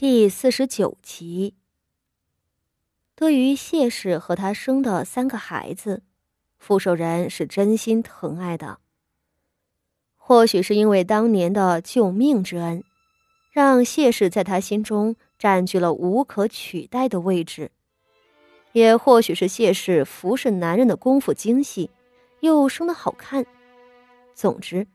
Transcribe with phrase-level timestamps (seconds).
[0.00, 1.54] 第四十九集。
[3.16, 6.04] 对于谢氏和他生的三个孩子，
[6.56, 8.78] 傅守仁是真心疼爱的。
[10.16, 12.84] 或许是因为当年的救命之恩，
[13.50, 17.70] 让谢氏在他心中占据了无可取代的位置；
[18.70, 21.90] 也或许是谢氏服侍男人的功夫精细，
[22.38, 23.44] 又生得好看。
[24.32, 24.86] 总之，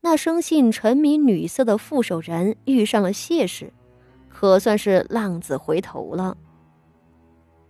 [0.00, 3.72] 那生性沉迷女色的傅守仁遇上了谢氏。
[4.42, 6.36] 可算是浪子回头了。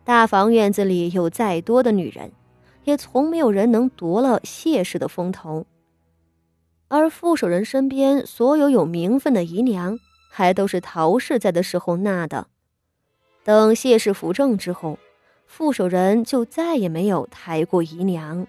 [0.05, 2.33] 大房院子里有再多的女人，
[2.85, 5.67] 也从没有人能夺了谢氏的风头。
[6.89, 9.99] 而傅守仁身边所有有名分的姨娘，
[10.31, 12.47] 还都是陶氏在的时候纳的。
[13.45, 14.99] 等谢氏扶正之后，
[15.45, 18.47] 傅守仁就再也没有抬过姨娘。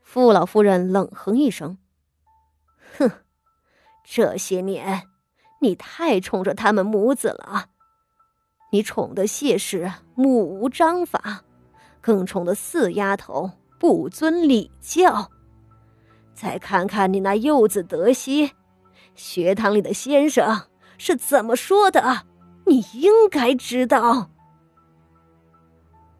[0.00, 1.76] 傅老夫人冷哼一声
[2.96, 3.10] ：“哼，
[4.02, 5.02] 这些年。”
[5.60, 7.66] 你太宠着他们母子了，
[8.72, 11.42] 你宠的谢氏目无章法，
[12.00, 15.30] 更宠的四丫头不遵礼教。
[16.34, 18.52] 再看看你那幼子德熙，
[19.14, 20.64] 学堂里的先生
[20.98, 22.26] 是怎么说的，
[22.66, 24.30] 你应该知道。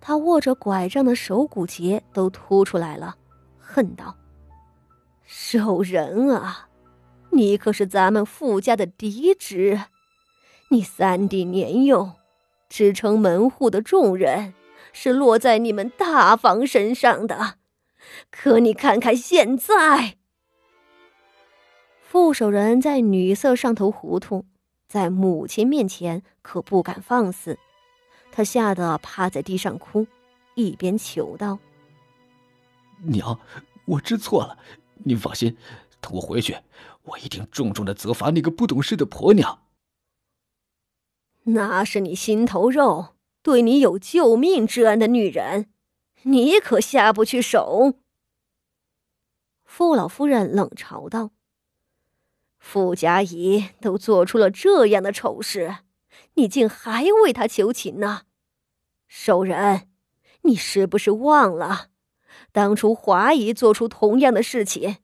[0.00, 3.16] 他握着拐杖的手骨节都凸出来了，
[3.58, 4.16] 恨道
[5.24, 6.65] ：“守人啊！”
[7.36, 9.82] 你可是咱们傅家的嫡侄，
[10.70, 12.12] 你三弟年幼，
[12.70, 14.54] 支撑门户的重任
[14.94, 17.58] 是落在你们大房身上的。
[18.30, 20.16] 可你看看现在，
[22.00, 24.46] 傅守仁在女色上头糊涂，
[24.88, 27.58] 在母亲面前可不敢放肆，
[28.32, 30.06] 他吓得趴在地上哭，
[30.54, 31.58] 一边求道
[33.04, 33.38] ：“娘，
[33.84, 34.58] 我知错了，
[35.04, 35.54] 您放心，
[36.00, 36.56] 等我回去。”
[37.06, 39.62] 我一定重重的责罚那个不懂事的婆娘。
[41.44, 45.70] 那是你心头肉，对你有救命之恩的女人，
[46.22, 47.94] 你可下不去手。
[49.64, 51.30] 傅老夫人冷嘲道
[52.58, 55.76] ：“傅家姨都做出了这样的丑事，
[56.34, 58.22] 你竟还为她求情呢？
[59.06, 59.88] 守仁，
[60.42, 61.90] 你是不是忘了，
[62.50, 64.96] 当初华姨做出同样的事情？”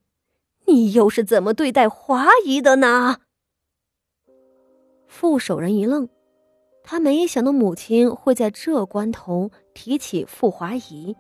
[0.72, 3.18] 你又是怎么对待华姨的呢？
[5.06, 6.08] 傅守仁一愣，
[6.82, 11.14] 他没想到母亲会在这关头提起傅华姨。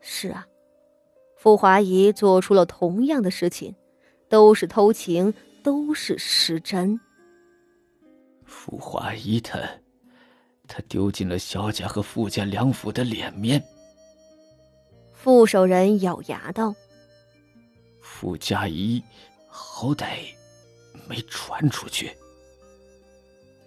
[0.00, 0.46] 是啊，
[1.38, 3.74] 傅华姨做出了同样的事情，
[4.28, 5.32] 都是偷情，
[5.64, 7.00] 都是失贞。
[8.44, 9.58] 傅华姨她，
[10.66, 13.62] 她丢尽了萧家和傅家两府的脸面。
[15.12, 16.74] 傅守仁咬牙道。
[18.20, 19.00] 傅家仪，
[19.46, 20.34] 好歹
[21.06, 22.10] 没传出去。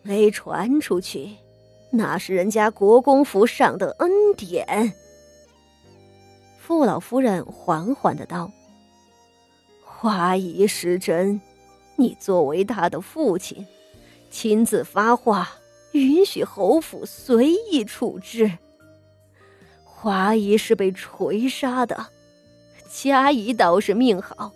[0.02, 1.38] 没传出去，
[1.90, 4.94] 那是人家国公府上的恩典。
[6.60, 8.52] 傅老夫人缓缓的道
[9.88, 11.40] ：“华仪失贞，
[11.96, 13.66] 你作为他的父亲，
[14.30, 15.50] 亲自发话，
[15.94, 18.58] 允许侯府随意处置。
[19.86, 22.08] 华仪是被锤杀的。”
[22.94, 24.52] 嘉怡倒是命好，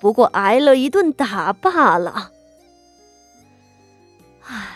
[0.00, 2.32] 不过挨了一顿打罢了。
[4.44, 4.66] 唉，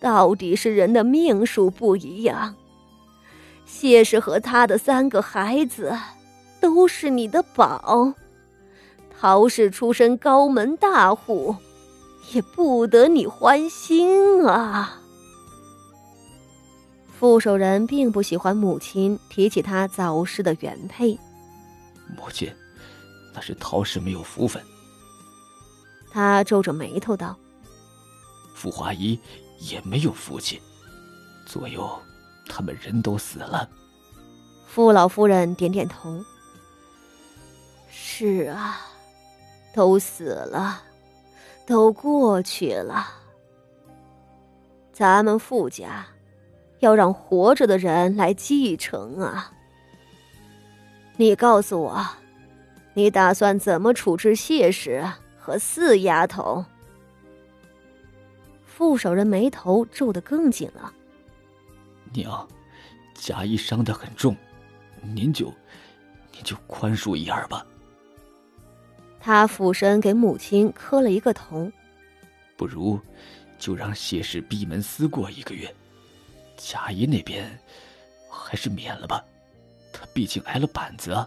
[0.00, 2.54] 到底是人的命数不一样。
[3.66, 5.96] 谢氏和他的三个孩子
[6.60, 8.14] 都是你的宝，
[9.18, 11.54] 陶氏出身高门大户，
[12.32, 14.99] 也不得你欢心啊。
[17.20, 21.12] 傅守仁并不喜欢母亲提起他早逝的原配。
[22.16, 22.50] 母亲，
[23.34, 24.64] 那是陶氏没有福分。
[26.10, 27.36] 他皱着眉头道
[28.56, 29.20] ：“傅华仪
[29.58, 30.62] 也没有福气，
[31.44, 31.86] 左右
[32.48, 33.68] 他们人都死了。”
[34.66, 36.24] 傅老夫人点点头
[37.92, 38.80] ：“是啊，
[39.74, 40.82] 都死了，
[41.66, 43.06] 都过去了。
[44.90, 46.06] 咱们傅家。”
[46.80, 49.52] 要让活着的人来继承啊！
[51.16, 52.06] 你告诉我，
[52.94, 55.04] 你打算怎么处置谢氏
[55.38, 56.64] 和四丫头？
[58.64, 60.92] 傅守仁眉头皱得更紧了。
[62.12, 62.48] 娘，
[63.14, 64.34] 贾谊伤得很重，
[65.02, 65.52] 您就，
[66.32, 67.64] 您就宽恕一二吧。
[69.20, 71.70] 他俯身给母亲磕了一个头。
[72.56, 72.98] 不如，
[73.58, 75.70] 就让谢氏闭门思过一个月。
[76.62, 77.58] 贾姨那边，
[78.28, 79.24] 还是免了吧，
[79.92, 81.26] 他毕竟挨了板子。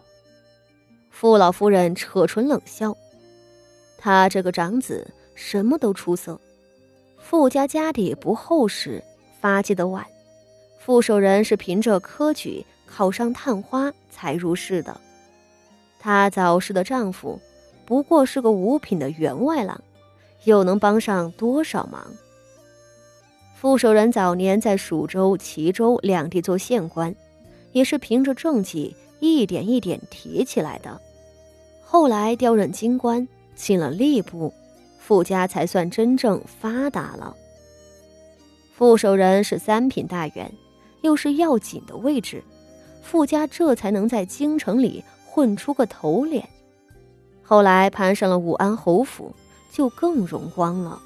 [1.10, 2.96] 傅老夫人扯唇冷笑，
[3.98, 6.40] 他这个长子什么都出色，
[7.18, 9.04] 傅家家底不厚实，
[9.42, 10.06] 发迹的晚。
[10.78, 15.00] 傅守仁是凭着科举考上探花才入仕的。
[15.98, 17.40] 她早逝的丈夫
[17.86, 19.82] 不过是个五品的员外郎，
[20.44, 22.06] 又能帮上多少忙？
[23.64, 27.16] 傅守仁早年在蜀州、齐州两地做县官，
[27.72, 31.00] 也是凭着政绩一点一点提起来的。
[31.82, 33.26] 后来调任京官，
[33.56, 34.54] 进了吏部，
[35.00, 37.34] 傅家才算真正发达了。
[38.74, 40.52] 傅守仁是三品大员，
[41.00, 42.44] 又是要紧的位置，
[43.02, 46.46] 傅家这才能在京城里混出个头脸。
[47.42, 49.34] 后来攀上了武安侯府，
[49.72, 51.02] 就更荣光了。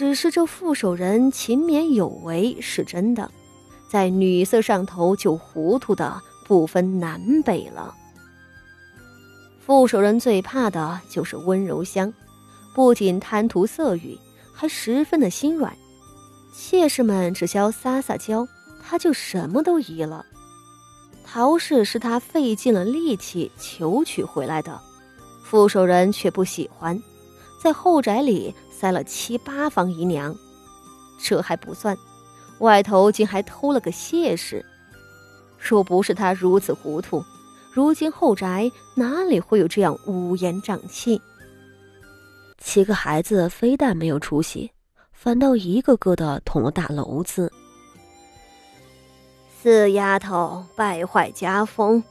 [0.00, 3.30] 只是这傅守仁勤勉有为是真的，
[3.86, 7.94] 在女色上头就糊涂的不分南北了。
[9.60, 12.10] 傅守仁最怕的就是温柔乡，
[12.74, 14.18] 不仅贪图色欲，
[14.54, 15.76] 还十分的心软。
[16.54, 18.48] 妾室们只需要撒撒娇，
[18.82, 20.24] 他就什么都依了。
[21.26, 24.80] 陶氏是他费尽了力气求娶回来的，
[25.44, 26.98] 傅守仁却不喜欢，
[27.62, 28.54] 在后宅里。
[28.80, 30.34] 塞了七八房姨娘，
[31.18, 31.94] 这还不算，
[32.60, 34.64] 外头竟还偷了个谢氏。
[35.58, 37.22] 若不是他如此糊涂，
[37.74, 41.20] 如今后宅哪里会有这样乌烟瘴气？
[42.56, 44.70] 七个孩子非但没有出息，
[45.12, 47.52] 反倒一个个的捅了大娄子。
[49.60, 52.02] 四丫头败坏家风，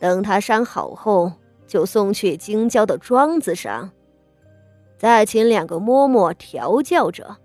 [0.00, 1.30] 等她伤好后，
[1.68, 3.92] 就送去京郊的庄子上。
[4.96, 7.40] 再请两个嬷嬷调教着，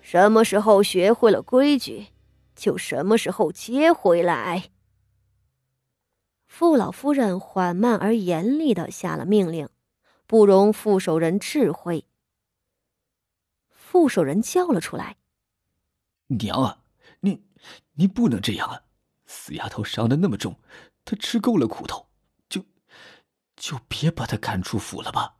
[0.00, 2.08] 什么时候学会了规矩，
[2.54, 4.70] 就什么时候接回来。
[6.46, 9.68] 傅老夫人缓慢而严厉的下了命令，
[10.26, 12.06] 不容傅守仁智慧。
[13.70, 15.16] 傅守仁叫了出来
[16.28, 16.82] ：“娘啊，
[17.20, 17.44] 你
[17.94, 18.82] 你不能这样啊！
[19.26, 20.60] 死丫头伤的那么重，
[21.04, 22.06] 她吃够了苦头，
[22.48, 22.64] 就
[23.56, 25.38] 就别把她赶出府了吧。”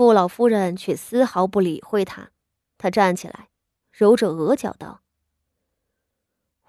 [0.00, 2.30] 傅老夫人却丝毫不理会他，
[2.78, 3.50] 她站起来，
[3.92, 5.02] 揉着额角道：“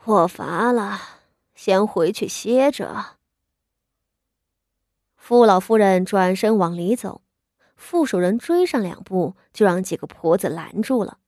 [0.03, 0.99] 我乏了，
[1.55, 3.15] 先回去歇着。”
[5.15, 7.21] 傅老夫人转身往里走，
[7.77, 11.19] 傅守仁追上两步，就让几个婆子拦住了。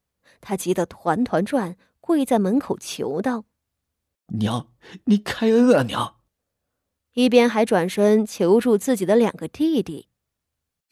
[0.41, 3.45] 他急得团团转，跪在门口求道
[4.37, 4.67] ：“娘，
[5.05, 6.17] 你开恩啊，娘！”
[7.15, 10.09] 一边还转身求助自己的两个弟弟。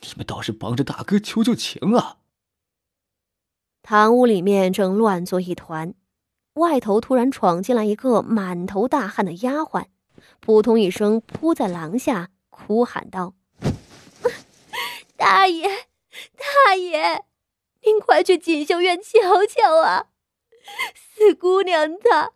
[0.02, 2.18] 你们倒是帮着大哥求求情啊！
[3.84, 5.94] 堂屋里面正乱作一团，
[6.54, 9.86] 外头突然闯进来一个满头大汗的丫鬟，
[10.40, 13.36] 扑通一声扑在廊下，哭喊道
[15.16, 15.68] ：“大爷，
[16.66, 17.26] 大爷，
[17.84, 20.08] 您快去锦绣院瞧瞧啊！
[20.96, 22.34] 四姑娘她……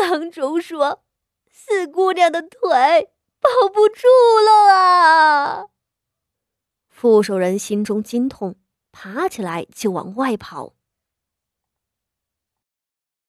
[0.00, 1.04] 郎中说，
[1.50, 4.08] 四姑娘的腿保不住
[4.44, 5.66] 了啊！”
[6.96, 8.54] 副手人心中惊痛，
[8.92, 10.74] 爬起来就往外跑。